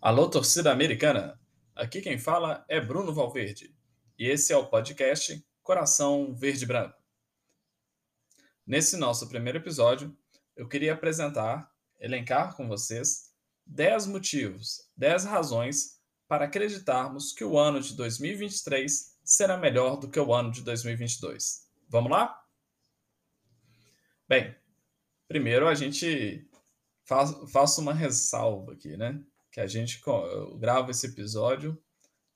[0.00, 1.38] Alô, torcida americana!
[1.76, 3.76] Aqui quem fala é Bruno Valverde
[4.18, 6.96] e esse é o podcast Coração Verde Branco.
[8.66, 10.16] Nesse nosso primeiro episódio,
[10.56, 11.70] eu queria apresentar,
[12.00, 13.34] elencar com vocês
[13.66, 20.18] 10 motivos, 10 razões para acreditarmos que o ano de 2023 será melhor do que
[20.18, 21.68] o ano de 2022.
[21.86, 22.47] Vamos lá?
[24.28, 24.54] Bem,
[25.26, 26.46] primeiro a gente
[27.04, 29.22] faça uma ressalva aqui, né?
[29.50, 30.00] que a gente
[30.58, 31.76] grava esse episódio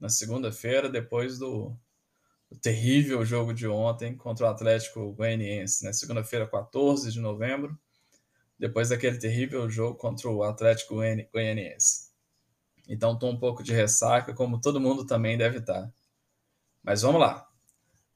[0.01, 1.77] na segunda-feira, depois do,
[2.51, 5.93] do, terrível jogo de ontem contra o Atlético Goianiense, né?
[5.93, 7.79] Segunda-feira, 14 de novembro,
[8.59, 10.97] depois daquele terrível jogo contra o Atlético
[11.33, 12.11] Goianiense.
[12.89, 15.93] Então, estou um pouco de ressaca, como todo mundo também deve estar.
[16.83, 17.48] Mas vamos lá.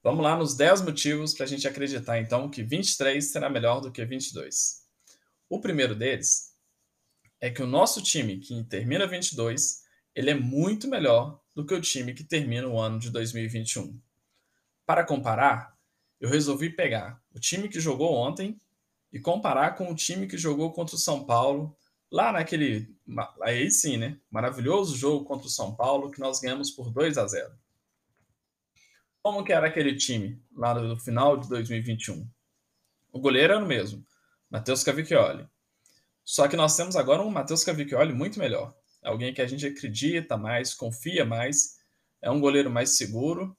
[0.07, 3.91] Vamos lá nos 10 motivos para a gente acreditar, então, que 23 será melhor do
[3.91, 4.83] que 22.
[5.49, 6.55] O primeiro deles
[7.41, 9.81] é que o nosso time que termina 22,
[10.15, 13.99] ele é muito melhor do que o time que termina o ano de 2021.
[14.85, 15.77] Para comparar,
[16.21, 18.57] eu resolvi pegar o time que jogou ontem
[19.11, 21.75] e comparar com o time que jogou contra o São Paulo,
[22.09, 22.95] lá naquele,
[23.41, 24.17] aí sim, né?
[24.31, 27.66] Maravilhoso jogo contra o São Paulo que nós ganhamos por 2 a 0.
[29.27, 32.25] Como que era aquele time lá no final de 2021?
[33.11, 34.01] O goleiro era o mesmo,
[34.49, 35.45] Matheus Cavicchioli.
[36.23, 38.73] Só que nós temos agora um Matheus Cavicchioli muito melhor.
[39.03, 41.77] Alguém que a gente acredita mais, confia mais,
[42.21, 43.53] é um goleiro mais seguro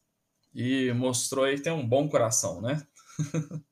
[0.55, 2.83] e mostrou aí que tem um bom coração, né?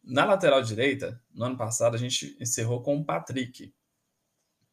[0.00, 3.74] Na lateral direita, no ano passado, a gente encerrou com o Patrick.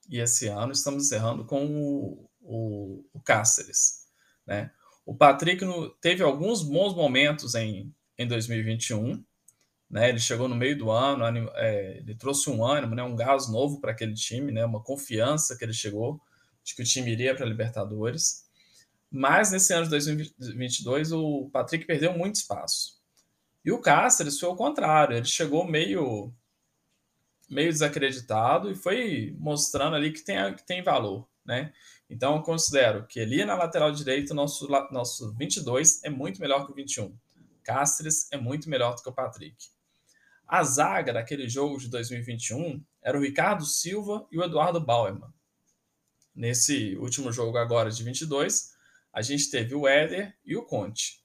[0.07, 4.05] E esse ano estamos encerrando com o, o, o Cáceres.
[4.45, 4.71] Né?
[5.05, 5.65] O Patrick
[5.99, 9.23] teve alguns bons momentos em, em 2021,
[9.91, 10.09] né?
[10.09, 13.03] Ele chegou no meio do ano, é, ele trouxe um ânimo, né?
[13.03, 14.63] um gás novo para aquele time, né?
[14.63, 16.21] uma confiança que ele chegou
[16.63, 18.45] de que o time iria para a Libertadores.
[19.11, 23.01] Mas nesse ano de 2022, o Patrick perdeu muito espaço.
[23.65, 26.33] E o Cáceres foi ao contrário, ele chegou meio
[27.49, 31.73] meio desacreditado e foi mostrando ali que tem, que tem valor, né?
[32.11, 36.75] Então considero que ali na lateral direita, nosso, nosso 22 é muito melhor que o
[36.75, 37.17] 21.
[37.63, 39.55] Cáceres é muito melhor do que o Patrick.
[40.45, 45.29] A zaga daquele jogo de 2021 era o Ricardo Silva e o Eduardo Bauerman.
[46.35, 48.73] Nesse último jogo agora de 22,
[49.13, 51.23] a gente teve o Éder e o Conte.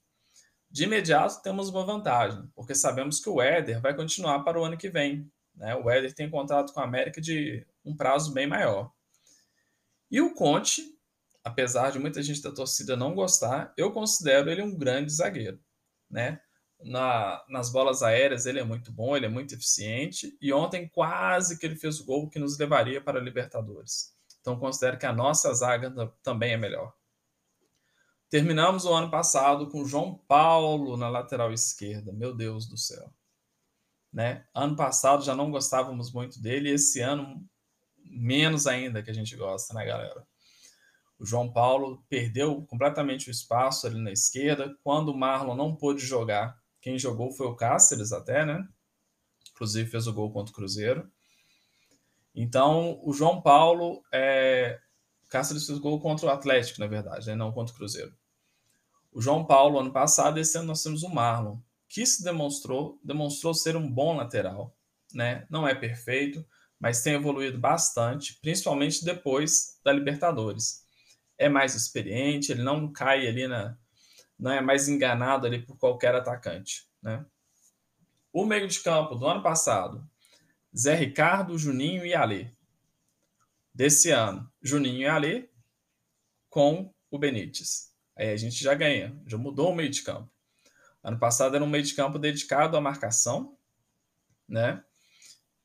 [0.71, 4.77] De imediato temos uma vantagem, porque sabemos que o Éder vai continuar para o ano
[4.77, 5.29] que vem.
[5.53, 5.75] Né?
[5.75, 8.89] O Éder tem contrato com a América de um prazo bem maior.
[10.09, 10.83] E o Conte,
[11.43, 15.59] apesar de muita gente da torcida não gostar, eu considero ele um grande zagueiro.
[16.09, 16.39] Né?
[16.83, 20.37] na, nas bolas aéreas ele é muito bom, ele é muito eficiente.
[20.41, 24.15] E ontem quase que ele fez o gol que nos levaria para a Libertadores.
[24.41, 25.91] Então considero que a nossa zaga
[26.23, 26.93] também é melhor.
[28.29, 32.11] Terminamos o ano passado com João Paulo na lateral esquerda.
[32.11, 33.11] Meu Deus do céu.
[34.11, 34.45] Né?
[34.53, 37.45] Ano passado já não gostávamos muito dele, esse ano
[38.09, 40.25] menos ainda que a gente gosta, né, galera?
[41.19, 44.77] O João Paulo perdeu completamente o espaço ali na esquerda.
[44.83, 48.67] Quando o Marlon não pôde jogar, quem jogou foi o Cáceres até, né?
[49.51, 51.11] Inclusive fez o gol contra o Cruzeiro.
[52.35, 54.79] Então, o João Paulo, é...
[55.29, 57.35] Cáceres fez gol contra o Atlético, na verdade, né?
[57.35, 58.15] não contra o Cruzeiro.
[59.11, 61.57] O João Paulo, ano passado, esse ano nós temos o Marlon,
[61.89, 64.77] que se demonstrou, demonstrou ser um bom lateral.
[65.11, 65.47] Né?
[65.49, 66.45] Não é perfeito,
[66.79, 70.85] mas tem evoluído bastante, principalmente depois da Libertadores.
[71.37, 73.77] É mais experiente, ele não cai ali na,
[74.37, 76.87] não é mais enganado ali por qualquer atacante.
[77.01, 77.25] Né?
[78.31, 80.07] O meio de campo do ano passado,
[80.75, 82.51] Zé Ricardo, Juninho e Alê.
[83.73, 85.49] Desse ano, Juninho e Alê
[86.49, 87.93] com o Benítez.
[88.15, 90.31] Aí a gente já ganha, já mudou o meio de campo.
[91.03, 93.57] Ano passado era um meio de campo dedicado à marcação,
[94.47, 94.83] né?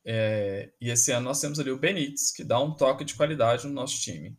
[0.05, 3.67] É, e esse ano nós temos ali o Benítez, que dá um toque de qualidade
[3.67, 4.37] no nosso time.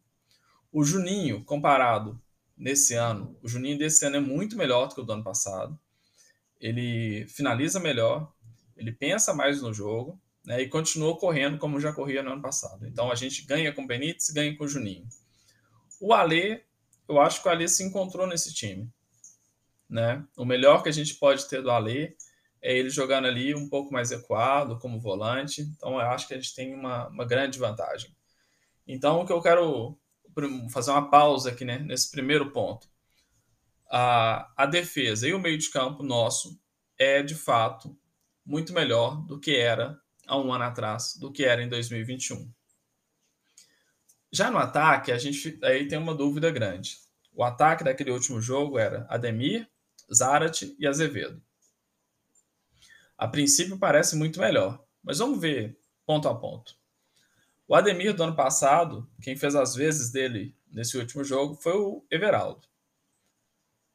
[0.72, 2.22] O Juninho, comparado
[2.58, 5.80] nesse ano, o Juninho desse ano é muito melhor do que o do ano passado.
[6.60, 8.32] Ele finaliza melhor,
[8.76, 12.86] ele pensa mais no jogo, né, e continua correndo como já corria no ano passado.
[12.86, 15.08] Então a gente ganha com o Benítez, ganha com o Juninho.
[16.00, 16.64] O Alê,
[17.08, 18.90] eu acho que o Alê se encontrou nesse time.
[19.90, 20.26] Né?
[20.36, 22.16] O melhor que a gente pode ter do Alê
[22.64, 25.62] é ele jogando ali um pouco mais equado, como volante.
[25.62, 28.16] Então eu acho que a gente tem uma, uma grande vantagem.
[28.88, 30.00] Então o que eu quero
[30.72, 32.88] fazer uma pausa aqui né, nesse primeiro ponto.
[33.92, 36.58] A, a defesa e o meio de campo nosso
[36.98, 37.96] é de fato
[38.46, 42.50] muito melhor do que era há um ano atrás, do que era em 2021.
[44.32, 46.98] Já no ataque, a gente aí tem uma dúvida grande.
[47.34, 49.70] O ataque daquele último jogo era Ademir,
[50.12, 51.42] Zarat e Azevedo.
[53.24, 56.76] A princípio parece muito melhor, mas vamos ver ponto a ponto.
[57.66, 62.06] O Ademir do ano passado, quem fez as vezes dele nesse último jogo foi o
[62.12, 62.68] Everaldo.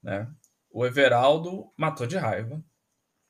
[0.03, 0.27] Né?
[0.71, 2.65] O Everaldo matou de raiva,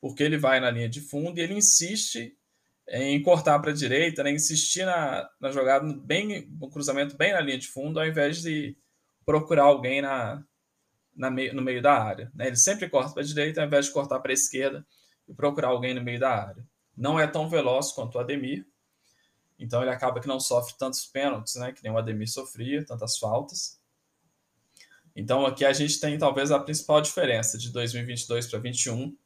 [0.00, 2.38] porque ele vai na linha de fundo e ele insiste
[2.86, 4.30] em cortar para a direita, né?
[4.30, 8.78] insistir na, na jogada bem, no cruzamento bem na linha de fundo, ao invés de
[9.26, 10.44] procurar alguém na,
[11.16, 12.30] na meio, no meio da área.
[12.32, 12.46] Né?
[12.46, 14.86] Ele sempre corta para a direita, ao invés de cortar para a esquerda
[15.28, 16.66] e procurar alguém no meio da área.
[16.96, 18.66] Não é tão veloz quanto o Ademir,
[19.58, 21.72] então ele acaba que não sofre tantos pênaltis, né?
[21.72, 23.80] que nem o Ademir sofria, tantas faltas.
[25.14, 29.16] Então aqui a gente tem talvez a principal diferença de 2022 para 2021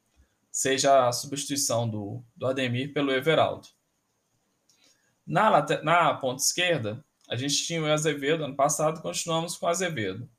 [0.51, 3.67] seja a substituição do, do Ademir pelo Everaldo.
[5.25, 10.29] Na, na ponta esquerda, a gente tinha o Azevedo ano passado, continuamos com o Azevedo.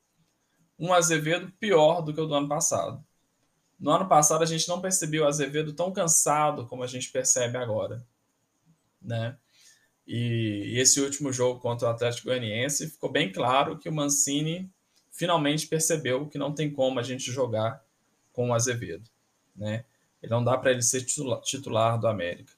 [0.78, 3.04] Um Azevedo pior do que o do ano passado.
[3.84, 7.58] No ano passado a gente não percebeu o Azevedo tão cansado como a gente percebe
[7.58, 8.02] agora,
[9.00, 9.36] né?
[10.06, 14.72] E, e esse último jogo contra o Atlético Goianiense ficou bem claro que o Mancini
[15.10, 17.84] finalmente percebeu que não tem como a gente jogar
[18.32, 19.10] com o Azevedo,
[19.54, 19.84] né?
[20.22, 22.54] Ele não dá para ele ser titular do América.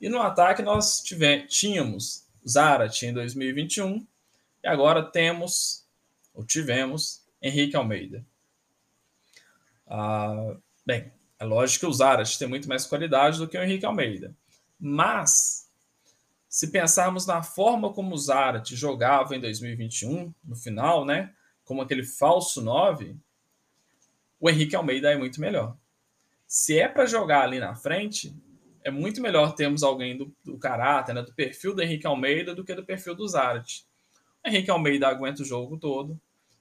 [0.00, 1.00] E no ataque nós
[1.48, 4.04] tínhamos Zarat em 2021
[4.64, 5.86] e agora temos,
[6.34, 8.26] ou tivemos, Henrique Almeida.
[9.94, 10.56] Ah,
[10.86, 14.34] bem, é lógico que o Zarat tem muito mais qualidade do que o Henrique Almeida.
[14.80, 15.70] Mas,
[16.48, 21.34] se pensarmos na forma como o Zarat jogava em 2021, no final, né,
[21.64, 23.16] como aquele falso 9,
[24.40, 25.76] o Henrique Almeida é muito melhor
[26.52, 28.36] se é para jogar ali na frente,
[28.84, 32.62] é muito melhor termos alguém do, do caráter, né, do perfil do Henrique Almeida do
[32.62, 33.86] que do perfil do Zarat.
[34.44, 36.20] O Henrique Almeida aguenta o jogo todo,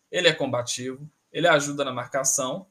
[0.10, 2.66] ele é combativo, ele ajuda na marcação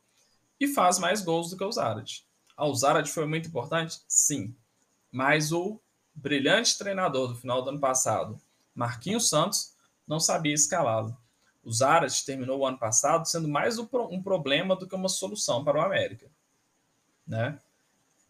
[0.61, 2.23] e faz mais gols do que o Zarat.
[2.57, 4.01] Ah, o Zarat foi muito importante?
[4.07, 4.55] Sim.
[5.11, 5.81] Mas o
[6.15, 8.39] brilhante treinador do final do ano passado,
[8.75, 9.75] Marquinhos Santos,
[10.07, 11.17] não sabia escalá-lo.
[11.65, 15.79] O Zarat terminou o ano passado sendo mais um problema do que uma solução para
[15.79, 16.31] o América
[17.31, 17.59] né?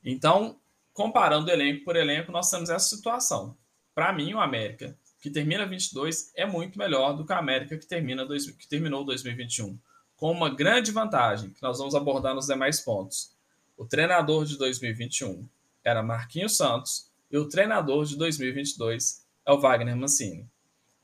[0.04, 0.60] Então,
[0.92, 3.56] comparando elenco por elenco, nós temos essa situação.
[3.94, 7.86] Para mim, o América, que termina 22, é muito melhor do que o América que,
[7.86, 9.78] termina dois, que terminou 2021.
[10.20, 13.32] Com uma grande vantagem, que nós vamos abordar nos demais pontos.
[13.74, 15.48] O treinador de 2021
[15.82, 20.46] era Marquinhos Santos e o treinador de 2022 é o Wagner Mancini.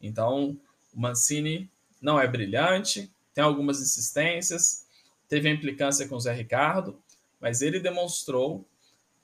[0.02, 0.60] Então,
[0.92, 4.84] o Mancini não é brilhante, tem algumas insistências,
[5.26, 7.02] teve a implicância com o Zé Ricardo,
[7.40, 8.68] mas ele demonstrou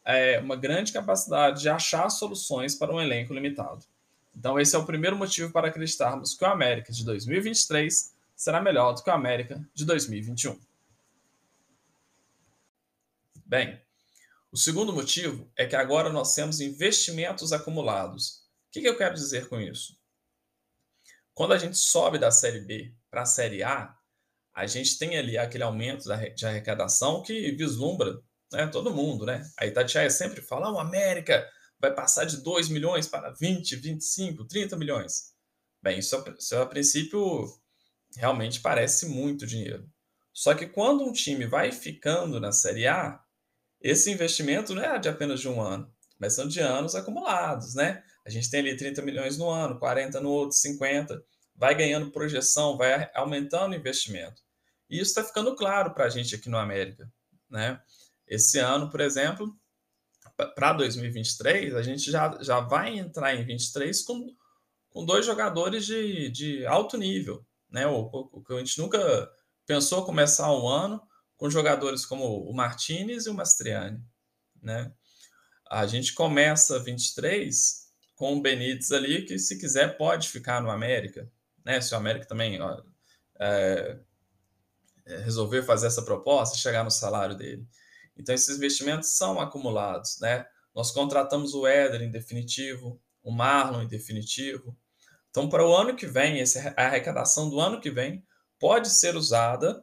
[0.07, 3.85] é, uma grande capacidade de achar soluções para um elenco limitado.
[4.35, 8.12] Então, esse é o primeiro motivo para acreditarmos que o América de 2023
[8.43, 10.61] será melhor do que o América de 2021.
[13.47, 13.81] Bem,
[14.51, 18.43] o segundo motivo é que agora nós temos investimentos acumulados.
[18.67, 19.97] O que, eu quero dizer com isso?
[21.33, 23.97] Quando a gente sobe da Série B para a Série A,
[24.53, 28.21] a gente tem ali aquele aumento de arrecadação que vislumbra
[28.53, 29.49] né, todo mundo, né?
[29.57, 31.49] A Itatiaia sempre fala, ah, o América
[31.79, 35.33] vai passar de 2 milhões para 20, 25, 30 milhões.
[35.81, 37.62] Bem, isso, isso a princípio
[38.17, 39.89] realmente parece muito dinheiro.
[40.33, 43.21] Só que quando um time vai ficando na Série A,
[43.81, 48.03] esse investimento não é de apenas de um ano, mas são de anos acumulados, né?
[48.25, 51.23] A gente tem ali 30 milhões no ano, 40 no outro, 50
[51.55, 54.43] vai ganhando projeção, vai aumentando o investimento.
[54.89, 57.11] E isso está ficando claro para a gente aqui no América.
[57.49, 57.81] Né?
[58.27, 59.55] Esse ano, por exemplo,
[60.55, 64.35] para 2023, a gente já, já vai entrar em 23 com,
[64.91, 67.45] com dois jogadores de, de alto nível.
[67.73, 67.87] Né?
[67.87, 69.31] O, o, que a gente nunca
[69.67, 71.03] pensou começar um ano
[71.37, 74.01] com jogadores como o Martinez e o Mastriani.
[74.61, 74.93] Né?
[75.71, 77.83] A gente começa 23
[78.15, 81.29] com o Benítez ali, que se quiser pode ficar no América
[81.65, 81.81] né?
[81.81, 82.83] Se o América também ó,
[83.39, 83.99] é,
[85.07, 87.67] é, resolver fazer essa proposta, chegar no salário dele.
[88.17, 90.47] Então, esses investimentos são acumulados, né?
[90.75, 94.77] Nós contratamos o Éder em definitivo, o Marlon em definitivo.
[95.33, 98.23] Então, para o ano que vem, essa, a arrecadação do ano que vem
[98.61, 99.83] pode ser usada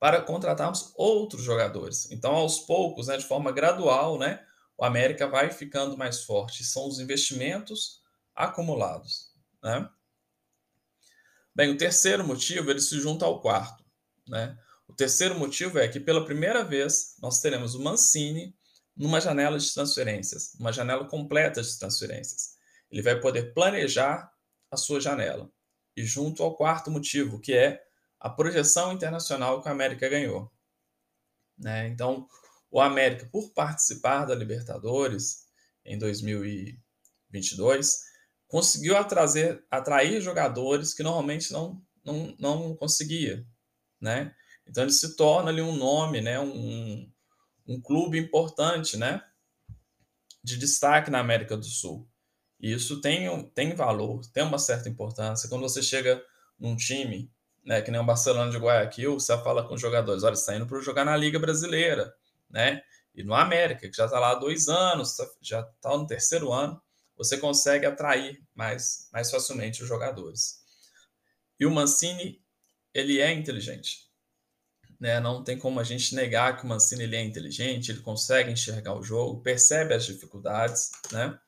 [0.00, 2.10] para contratarmos outros jogadores.
[2.10, 4.42] Então, aos poucos, né, de forma gradual, né,
[4.76, 6.64] o América vai ficando mais forte.
[6.64, 8.00] São os investimentos
[8.34, 9.34] acumulados.
[9.62, 9.86] Né?
[11.54, 13.84] Bem, o terceiro motivo ele se junta ao quarto.
[14.26, 14.58] Né?
[14.88, 18.56] O terceiro motivo é que, pela primeira vez, nós teremos o Mancini
[18.96, 22.56] numa janela de transferências, uma janela completa de transferências.
[22.92, 24.30] Ele vai poder planejar
[24.70, 25.50] a sua janela.
[25.96, 27.82] E junto ao quarto motivo, que é
[28.20, 30.52] a projeção internacional que a América ganhou.
[31.58, 31.88] Né?
[31.88, 32.28] Então,
[32.70, 35.48] o América, por participar da Libertadores
[35.84, 38.02] em 2022,
[38.46, 43.44] conseguiu atrazer, atrair jogadores que normalmente não, não, não conseguia.
[44.00, 44.32] Né?
[44.66, 46.38] Então ele se torna ali um nome, né?
[46.38, 47.10] um,
[47.66, 49.20] um clube importante né?
[50.44, 52.08] de destaque na América do Sul.
[52.62, 55.48] E isso tem, tem valor, tem uma certa importância.
[55.48, 56.24] Quando você chega
[56.56, 57.28] num time,
[57.64, 60.66] né, que nem o Barcelona de Guayaquil, você fala com os jogadores, olha, está indo
[60.66, 62.14] para jogar na Liga Brasileira,
[62.48, 62.80] né?
[63.14, 66.52] E no América, que já está lá há dois anos, tá, já está no terceiro
[66.52, 66.80] ano,
[67.16, 70.62] você consegue atrair mais, mais facilmente os jogadores.
[71.58, 72.40] E o Mancini,
[72.94, 74.08] ele é inteligente.
[75.00, 75.18] Né?
[75.18, 78.94] Não tem como a gente negar que o Mancini ele é inteligente, ele consegue enxergar
[78.94, 81.38] o jogo, percebe as dificuldades, né?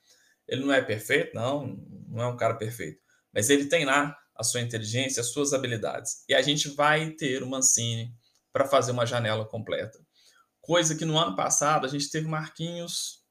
[0.47, 3.01] Ele não é perfeito, não, não é um cara perfeito,
[3.33, 6.25] mas ele tem lá a sua inteligência, as suas habilidades.
[6.29, 8.13] E a gente vai ter o Mancini
[8.53, 9.99] para fazer uma janela completa.
[10.61, 13.25] Coisa que no ano passado a gente teve Marquinhos,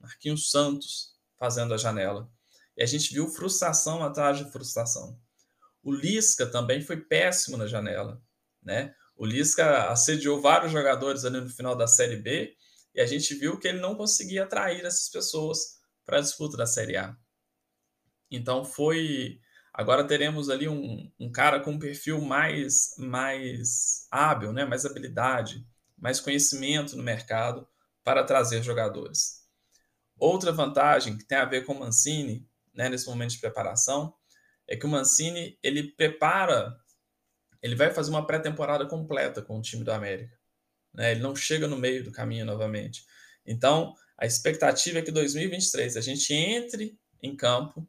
[0.00, 2.30] Marquinhos Santos fazendo a janela.
[2.76, 5.20] E a gente viu frustração atrás de frustração.
[5.82, 8.20] O Lisca também foi péssimo na janela,
[8.62, 8.94] né?
[9.16, 12.54] O Lisca assediou vários jogadores ali no final da Série B
[12.94, 15.77] e a gente viu que ele não conseguia atrair essas pessoas
[16.08, 17.14] para a disputa da Série A.
[18.30, 19.42] Então foi.
[19.74, 24.64] Agora teremos ali um, um cara com um perfil mais, mais hábil, né?
[24.64, 25.64] mais habilidade,
[25.98, 27.68] mais conhecimento no mercado
[28.02, 29.46] para trazer jogadores.
[30.18, 34.14] Outra vantagem que tem a ver com o Mancini, né, nesse momento de preparação,
[34.66, 36.76] é que o Mancini ele prepara
[37.60, 40.34] ele vai fazer uma pré-temporada completa com o time do América.
[40.94, 41.10] Né?
[41.10, 43.04] Ele não chega no meio do caminho novamente.
[43.44, 47.88] Então, a expectativa é que 2023 a gente entre em campo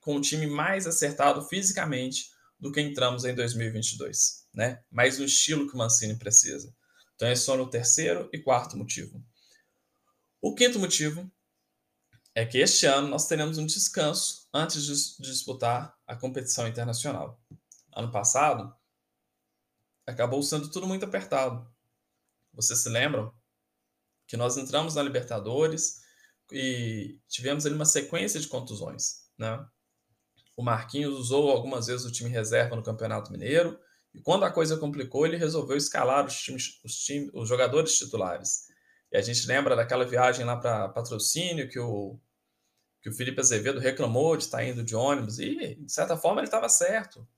[0.00, 4.82] com o time mais acertado fisicamente do que entramos em 2022, né?
[4.90, 6.74] Mais no estilo que o Mancini precisa.
[7.14, 9.22] Então, é só no terceiro e quarto motivo.
[10.40, 11.30] O quinto motivo
[12.34, 17.40] é que este ano nós teremos um descanso antes de disputar a competição internacional.
[17.94, 18.74] Ano passado,
[20.06, 21.70] acabou sendo tudo muito apertado.
[22.52, 23.32] Vocês se lembram
[24.32, 26.00] que nós entramos na Libertadores
[26.50, 29.62] e tivemos ali uma sequência de contusões, né?
[30.56, 33.78] O Marquinhos usou algumas vezes o time reserva no Campeonato Mineiro
[34.14, 38.68] e quando a coisa complicou, ele resolveu escalar os times, os, times, os jogadores titulares.
[39.12, 42.18] E a gente lembra daquela viagem lá para patrocínio que o
[43.02, 46.46] que o Felipe Azevedo reclamou de estar indo de ônibus e de certa forma ele
[46.46, 47.28] estava certo.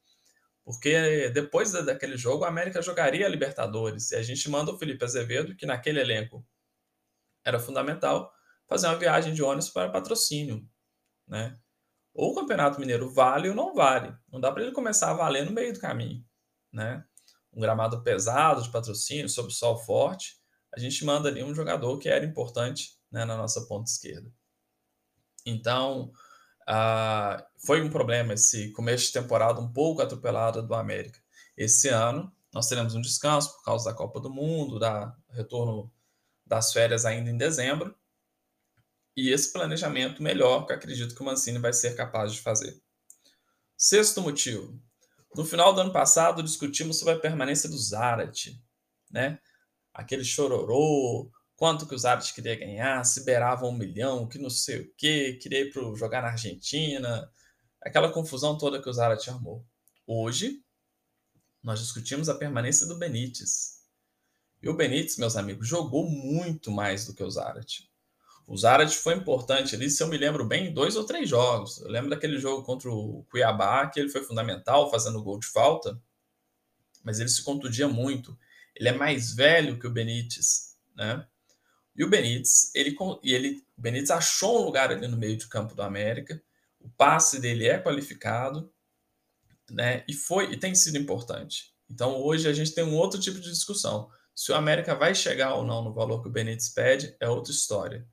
[0.64, 4.12] Porque depois daquele jogo, a América jogaria a Libertadores.
[4.12, 6.46] E a gente manda o Felipe Azevedo, que naquele elenco
[7.44, 8.32] era fundamental,
[8.66, 10.66] fazer uma viagem de ônibus para patrocínio.
[11.26, 11.58] Né?
[12.12, 14.14] Ou o Campeonato Mineiro vale ou não vale.
[14.32, 16.24] Não dá para ele começar a valer no meio do caminho.
[16.72, 17.04] Né?
[17.52, 20.38] Um gramado pesado de patrocínio, sob sol forte.
[20.74, 24.30] A gente manda ali um jogador que era importante né, na nossa ponta esquerda.
[25.46, 26.10] Então,
[27.64, 31.20] foi um problema esse começo de temporada um pouco atropelado do América.
[31.56, 35.92] Esse ano nós teremos um descanso por causa da Copa do Mundo, da retorno
[36.46, 37.96] das férias ainda em dezembro,
[39.16, 42.80] e esse planejamento melhor que acredito que o Mancini vai ser capaz de fazer.
[43.76, 44.80] Sexto motivo.
[45.34, 48.52] No final do ano passado discutimos sobre a permanência do Zarat,
[49.10, 49.38] né?
[49.92, 54.80] Aquele chororô, quanto que os árabes queria ganhar, se beirava um milhão, que não sei
[54.80, 57.30] o que, queria ir pro, jogar na Argentina,
[57.80, 59.64] aquela confusão toda que os árabes armou.
[60.06, 60.62] Hoje,
[61.62, 63.73] nós discutimos a permanência do Benítez.
[64.64, 67.86] E o Benítez, meus amigos, jogou muito mais do que o Zarat.
[68.46, 71.82] O Zarat foi importante ali, se eu me lembro bem, dois ou três jogos.
[71.82, 76.00] Eu lembro daquele jogo contra o Cuiabá, que ele foi fundamental, fazendo gol de falta,
[77.02, 78.38] mas ele se contundia muito.
[78.74, 81.26] Ele é mais velho que o Benítez, né?
[81.94, 85.74] E o Benítez, ele, ele, o Benítez achou um lugar ali no meio de campo
[85.74, 86.42] do América.
[86.80, 88.72] O passe dele é qualificado,
[89.70, 90.06] né?
[90.08, 91.74] E foi e tem sido importante.
[91.90, 94.10] Então hoje a gente tem um outro tipo de discussão.
[94.34, 97.52] Se o América vai chegar ou não no valor que o Benítez pede é outra
[97.52, 98.08] história.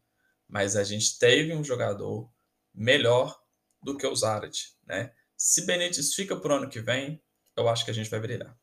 [0.47, 2.29] Mas a gente teve um jogador
[2.73, 3.39] melhor
[3.81, 5.13] do que o Zarat, né?
[5.35, 7.21] Se Benítez fica para o ano que vem,
[7.55, 8.55] eu acho que a gente vai brilhar.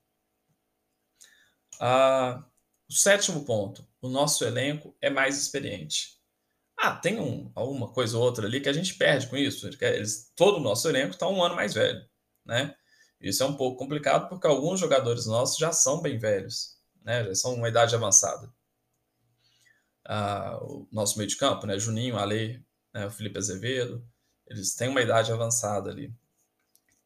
[1.81, 2.45] Ah,
[2.89, 6.19] o sétimo ponto, o nosso elenco é mais experiente.
[6.77, 9.69] Ah, tem um, alguma coisa ou outra ali que a gente perde com isso.
[9.81, 12.09] Eles, todo o nosso elenco está um ano mais velho,
[12.45, 12.75] né?
[13.21, 17.25] Isso é um pouco complicado porque alguns jogadores nossos já são bem velhos, né?
[17.25, 18.53] Já são uma idade avançada.
[20.05, 21.79] Ah, o nosso meio de campo, né?
[21.79, 23.07] Juninho, Ale, né?
[23.07, 24.07] o Felipe Azevedo,
[24.47, 26.13] eles têm uma idade avançada ali.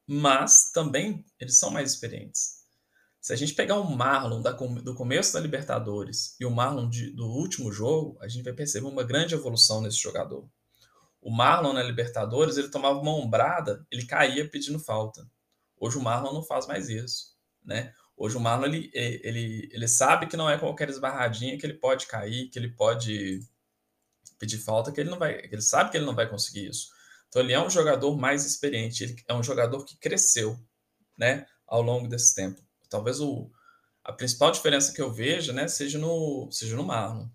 [0.06, 2.62] Mas também eles são mais experientes.
[3.20, 7.10] Se a gente pegar o Marlon da, do começo da Libertadores e o Marlon de,
[7.10, 10.48] do último jogo, a gente vai perceber uma grande evolução nesse jogador.
[11.20, 15.24] O Marlon na Libertadores, ele tomava uma ombrada, ele caía pedindo falta.
[15.78, 17.94] Hoje o Marlon não faz mais isso, né?
[18.16, 22.06] Hoje o Marlon ele, ele, ele sabe que não é qualquer esbarradinha que ele pode
[22.06, 23.40] cair, que ele pode
[24.38, 26.88] pedir falta, que ele não vai, ele sabe que ele não vai conseguir isso.
[27.28, 30.58] Então ele é um jogador mais experiente, ele é um jogador que cresceu,
[31.16, 32.60] né, ao longo desse tempo.
[32.90, 33.50] Talvez o,
[34.04, 37.28] a principal diferença que eu veja, né, seja no seja no Marlon.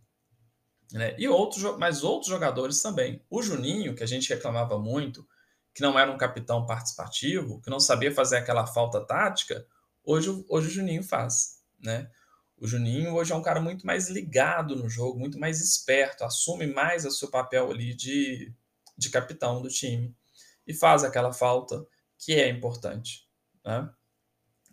[0.92, 1.16] Né?
[1.18, 3.24] E outros, mas outros jogadores também.
[3.30, 5.28] O Juninho, que a gente reclamava muito,
[5.74, 9.66] que não era um capitão participativo, que não sabia fazer aquela falta tática,
[10.08, 11.60] hoje, hoje o Juninho faz.
[11.84, 12.10] Né?
[12.58, 16.66] O Juninho hoje é um cara muito mais ligado no jogo, muito mais esperto, assume
[16.66, 18.54] mais o seu papel ali de,
[18.98, 20.16] de capitão do time
[20.66, 21.86] e faz aquela falta
[22.18, 23.28] que é importante.
[23.64, 23.88] Né?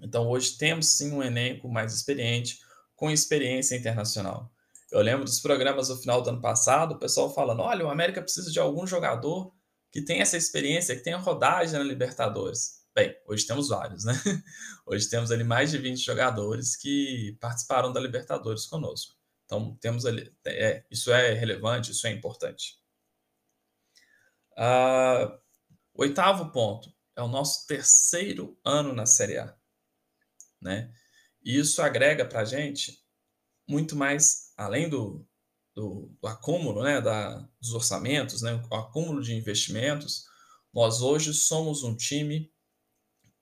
[0.01, 2.61] Então hoje temos sim um elenco mais experiente,
[2.95, 4.51] com experiência internacional.
[4.91, 8.23] Eu lembro dos programas no final do ano passado, o pessoal falando: olha, o América
[8.23, 9.53] precisa de algum jogador
[9.91, 12.84] que tenha essa experiência, que tenha rodagem na Libertadores.
[12.95, 14.13] Bem, hoje temos vários, né?
[14.87, 19.17] Hoje temos ali mais de 20 jogadores que participaram da Libertadores conosco.
[19.45, 20.33] Então, temos ali.
[20.47, 22.79] É, isso é relevante, isso é importante.
[24.53, 25.37] Uh,
[25.95, 29.57] oitavo ponto é o nosso terceiro ano na Série A.
[30.63, 30.95] Né?
[31.43, 33.05] E isso agrega para a gente
[33.69, 35.27] muito mais, além do,
[35.75, 40.27] do, do acúmulo né, da, dos orçamentos, né, o acúmulo de investimentos,
[40.73, 42.54] nós hoje somos um time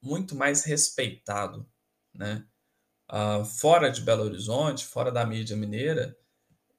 [0.02, 1.66] muito mais respeitado.
[2.12, 2.44] Né?
[3.11, 6.16] Uh, fora de Belo Horizonte, fora da mídia mineira,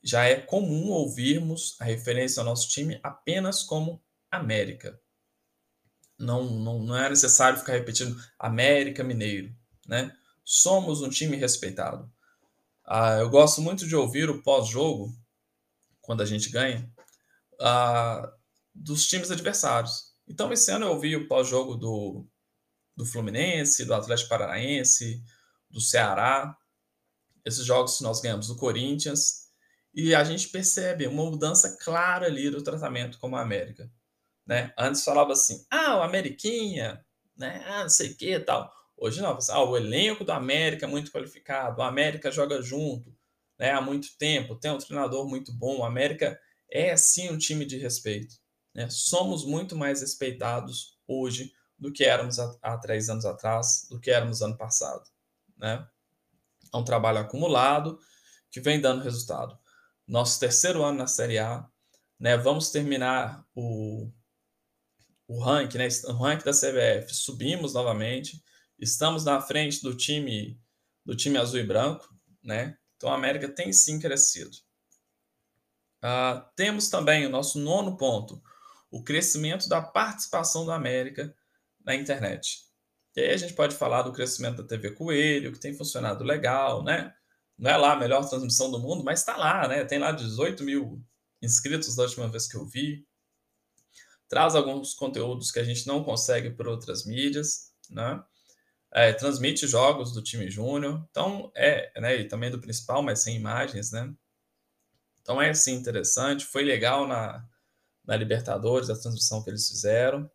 [0.04, 5.00] já é comum ouvirmos a referência ao nosso time apenas como América.
[6.20, 9.56] Não, não, não é necessário ficar repetindo América Mineiro.
[9.88, 10.16] Né?
[10.44, 12.12] Somos um time respeitado.
[12.86, 15.16] Ah, eu gosto muito de ouvir o pós-jogo,
[16.02, 16.92] quando a gente ganha,
[17.62, 18.30] ah,
[18.76, 20.14] dos times adversários.
[20.28, 22.28] Então, esse ano eu ouvi o pós-jogo do,
[22.96, 25.24] do Fluminense, do Atlético Paranaense,
[25.70, 26.56] do Ceará,
[27.46, 29.44] esses jogos nós ganhamos do Corinthians,
[29.94, 33.92] e a gente percebe uma mudança clara ali do tratamento como a América.
[34.46, 34.74] Né?
[34.78, 37.06] Antes falava assim, ah, o Ameriquinha,
[37.38, 37.64] né?
[37.68, 38.72] ah, não sei o que tal.
[38.98, 43.16] Hoje não, ah, o elenco do América é muito qualificado, o América joga junto
[43.58, 47.66] né, há muito tempo, tem um treinador muito bom, o América é sim um time
[47.66, 48.36] de respeito.
[48.74, 48.90] Né?
[48.90, 51.54] Somos muito mais respeitados hoje
[51.84, 55.04] do que éramos há, três anos atrás, do que éramos ano passado.
[55.58, 55.88] Né?
[56.74, 58.00] É um trabalho acumulado
[58.50, 59.58] que vem dando resultado.
[60.08, 61.68] Nosso terceiro ano na Série A,
[62.20, 64.12] né, vamos terminar o,
[65.28, 68.44] o ranking, né, o ranking da CBF, subimos novamente,
[68.84, 70.60] Estamos na frente do time
[71.06, 72.08] do time azul e branco,
[72.44, 72.78] né?
[72.98, 74.52] Então a América tem sim crescido.
[76.04, 78.42] Uh, temos também o nosso nono ponto,
[78.92, 81.34] o crescimento da participação da América
[81.84, 82.60] na internet.
[83.16, 86.84] E aí a gente pode falar do crescimento da TV Coelho, que tem funcionado legal,
[86.84, 87.14] né?
[87.58, 89.86] Não é lá a melhor transmissão do mundo, mas está lá, né?
[89.86, 91.04] Tem lá 18 mil
[91.42, 93.06] inscritos da última vez que eu vi.
[94.28, 98.24] Traz alguns conteúdos que a gente não consegue por outras mídias, né?
[98.94, 103.36] é, transmite jogos do time júnior, então é, né, e também do principal, mas sem
[103.36, 104.14] imagens, né?
[105.22, 107.44] Então é assim interessante, foi legal na,
[108.06, 110.30] na Libertadores a transmissão que eles fizeram,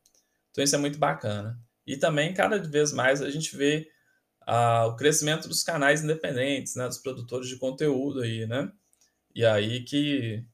[0.58, 1.58] então isso é muito bacana.
[1.86, 3.88] E também cada vez mais a gente vê
[4.46, 8.70] ah, o crescimento dos canais independentes, né, dos produtores de conteúdo aí, né?
[9.34, 10.44] E aí que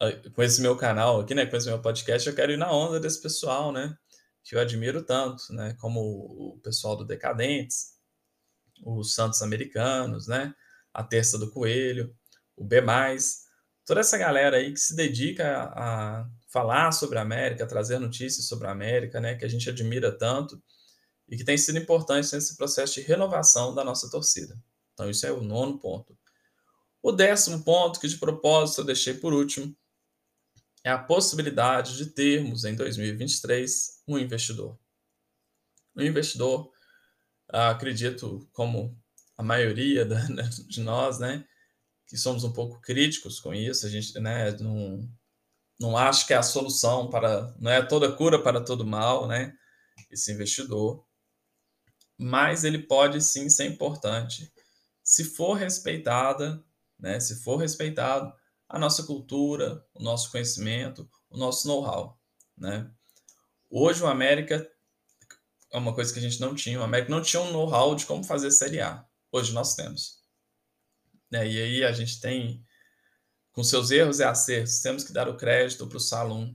[0.00, 2.72] ah, com esse meu canal aqui, né, com esse meu podcast, eu quero ir na
[2.72, 3.96] onda desse pessoal, né?
[4.48, 5.76] que eu admiro tanto, né?
[5.78, 7.98] Como o pessoal do Decadentes,
[8.82, 10.54] os Santos Americanos, né?
[10.94, 12.16] A Terça do Coelho,
[12.56, 12.82] o B+,
[13.84, 18.66] toda essa galera aí que se dedica a falar sobre a América, trazer notícias sobre
[18.66, 19.36] a América, né?
[19.36, 20.60] Que a gente admira tanto
[21.28, 24.58] e que tem sido importante nesse processo de renovação da nossa torcida.
[24.94, 26.18] Então, isso é o nono ponto.
[27.02, 29.76] O décimo ponto, que de propósito eu deixei por último,
[30.82, 34.78] é a possibilidade de termos em 2023 um investidor.
[35.94, 36.72] Um investidor,
[37.48, 38.98] acredito, como
[39.36, 40.06] a maioria
[40.66, 41.44] de nós, né,
[42.06, 45.08] que somos um pouco críticos com isso, a gente né, não,
[45.78, 49.54] não acha que é a solução para, não é toda cura para todo mal, né,
[50.10, 51.04] esse investidor,
[52.18, 54.52] mas ele pode sim ser importante
[55.02, 56.62] se for respeitada,
[56.98, 58.32] né, se for respeitado
[58.68, 62.20] a nossa cultura, o nosso conhecimento, o nosso know-how,
[62.56, 62.90] né?
[63.70, 64.66] Hoje o América
[65.72, 68.06] é uma coisa que a gente não tinha, o América não tinha um know-how de
[68.06, 69.06] como fazer Série A.
[69.30, 70.18] Hoje nós temos.
[71.30, 71.46] Né?
[71.46, 72.64] E aí a gente tem,
[73.58, 76.54] com seus erros e acertos, temos que dar o crédito para o Salum,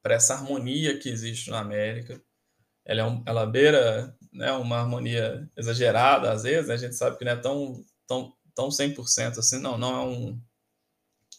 [0.00, 2.22] para essa harmonia que existe na América.
[2.84, 6.74] Ela, é um, ela beira né, uma harmonia exagerada, às vezes, né?
[6.74, 10.40] a gente sabe que não é tão, tão, tão 100% assim, não, não é, um,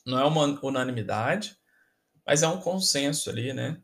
[0.05, 1.57] não é uma unanimidade,
[2.25, 3.81] mas é um consenso ali, né?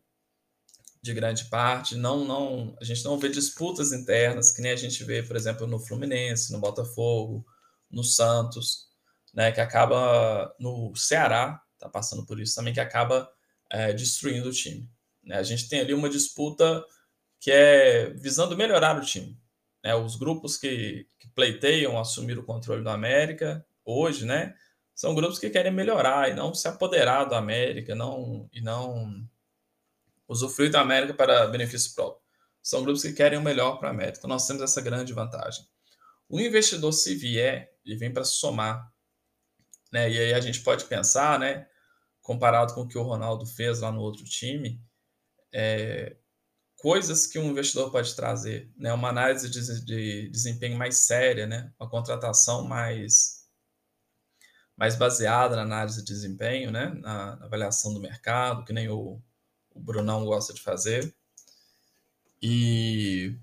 [1.02, 5.06] De grande parte, não, não, a gente não vê disputas internas que nem a gente
[5.06, 7.46] vê, por exemplo, no Fluminense, no Botafogo,
[7.90, 8.92] no Santos,
[9.34, 9.52] né?
[9.52, 13.30] Que acaba no Ceará, tá passando por isso também, que acaba
[13.70, 14.90] é, destruindo o time.
[15.24, 15.38] Né?
[15.38, 16.84] A gente tem ali uma disputa
[17.40, 19.38] que é visando melhorar o time.
[19.84, 19.96] Né?
[19.96, 24.56] Os grupos que, que pleiteiam assumir o controle do América hoje, né?
[24.96, 29.28] São grupos que querem melhorar e não se apoderar do América, não e não
[30.28, 32.22] usufruir da América para benefício próprio.
[32.62, 34.20] São grupos que querem o melhor para a América.
[34.20, 35.66] Então nós temos essa grande vantagem.
[36.30, 38.93] O investidor, se vier, ele vem para somar.
[39.94, 40.12] Né?
[40.12, 41.68] E aí a gente pode pensar, né?
[42.24, 44.82] comparado com o que o Ronaldo fez lá no outro time,
[45.54, 46.16] é,
[46.78, 48.92] coisas que um investidor pode trazer, né?
[48.94, 51.72] Uma análise de, de desempenho mais séria, né?
[51.80, 53.44] Uma contratação mais
[54.76, 56.88] mais baseada na análise de desempenho, né?
[56.96, 59.22] Na, na avaliação do mercado, que nem o,
[59.72, 61.14] o Brunão gosta de fazer.
[62.42, 63.38] E,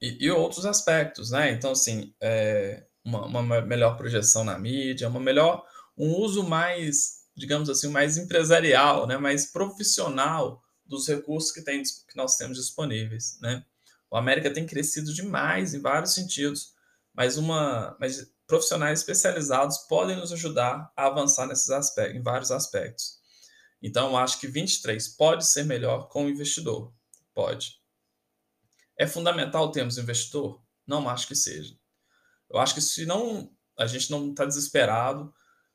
[0.00, 1.52] e, e outros aspectos, né?
[1.52, 5.64] Então, assim, é, uma, uma melhor projeção na mídia, uma melhor,
[5.96, 9.16] um uso mais, digamos assim, mais empresarial, né?
[9.16, 13.64] Mais profissional dos recursos que, tem, que nós temos disponíveis, né?
[14.10, 16.74] O América tem crescido demais em vários sentidos,
[17.14, 23.20] mas uma, mas profissionais especializados podem nos ajudar a avançar nesses aspectos, em vários aspectos.
[23.80, 26.92] Então, acho que 23 pode ser melhor com o investidor.
[27.32, 27.80] Pode.
[28.98, 30.60] É fundamental termos investidor?
[30.86, 31.79] Não acho que seja.
[32.50, 35.32] Eu acho que se não a gente não está desesperado,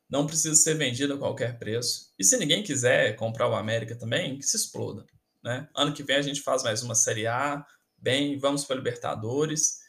[0.08, 2.14] não precisa ser vendido a qualquer preço.
[2.20, 5.06] E se ninguém quiser comprar o América também, que se exploda.
[5.44, 5.68] Né?
[5.76, 7.66] Ano que vem a gente faz mais uma Série A,
[7.98, 9.80] bem, vamos para Libertadores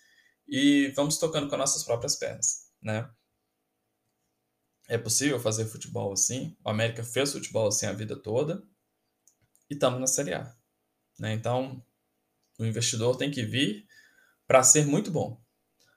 [0.48, 2.70] e vamos tocando com nossas próprias pernas.
[2.80, 3.08] Né?
[4.88, 6.56] É possível fazer futebol assim.
[6.64, 8.62] O América fez futebol assim a vida toda
[9.68, 10.54] e estamos na Série A.
[11.18, 11.34] Né?
[11.34, 11.84] Então,
[12.58, 13.86] o investidor tem que vir
[14.46, 15.44] para ser muito bom.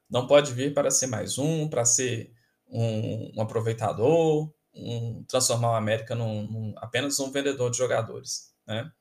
[0.09, 2.33] Não pode vir para ser mais um, para ser
[2.67, 8.53] um, um aproveitador, um, transformar o América num, num, apenas um vendedor de jogadores.
[8.65, 8.91] Né?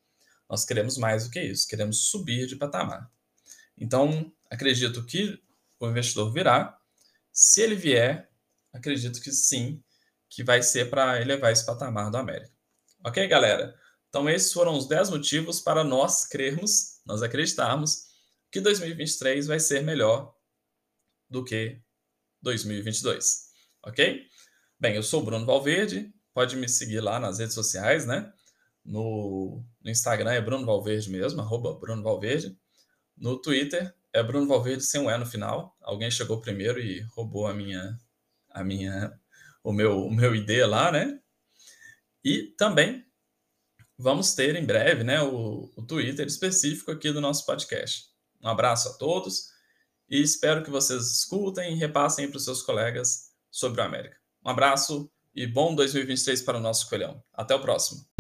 [0.49, 3.11] Nós queremos mais do que isso, queremos subir de patamar.
[3.77, 5.41] Então, acredito que
[5.79, 6.79] o investidor virá.
[7.33, 8.29] Se ele vier,
[8.73, 9.83] acredito que sim,
[10.29, 12.53] que vai ser para elevar esse patamar do América.
[13.05, 13.75] Ok, galera?
[14.09, 18.09] Então, esses foram os 10 motivos para nós crermos, nós acreditarmos,
[18.51, 20.35] que 2023 vai ser melhor
[21.29, 21.81] do que
[22.43, 23.49] 2022
[23.83, 24.27] ok?
[24.79, 28.33] Bem, eu sou o Bruno Valverde, pode me seguir lá nas redes sociais, né?
[28.85, 32.57] No, no Instagram é Bruno Valverde mesmo, arroba Bruno Valverde.
[33.17, 35.77] No Twitter é Bruno Valverde sem um E no final.
[35.81, 37.99] Alguém chegou primeiro e roubou a minha,
[38.51, 39.13] a minha,
[39.63, 41.19] o meu, o meu ID lá, né?
[42.25, 43.05] E também
[43.97, 48.07] vamos ter em breve, né, o, o Twitter específico aqui do nosso podcast.
[48.41, 49.49] Um abraço a todos
[50.09, 54.17] e espero que vocês escutem e repassem para os seus colegas sobre o América.
[54.45, 57.23] Um abraço e bom 2023 para o nosso coelhão.
[57.33, 58.18] Até o próximo.